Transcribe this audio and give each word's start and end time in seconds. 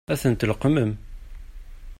Ad 0.11 0.17
tent-tleqqmem? 0.21 0.91